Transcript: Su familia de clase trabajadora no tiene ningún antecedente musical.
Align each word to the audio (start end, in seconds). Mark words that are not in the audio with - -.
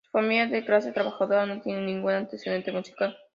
Su 0.05 0.09
familia 0.09 0.47
de 0.47 0.65
clase 0.65 0.91
trabajadora 0.91 1.45
no 1.45 1.61
tiene 1.61 1.81
ningún 1.81 2.13
antecedente 2.13 2.71
musical. 2.71 3.15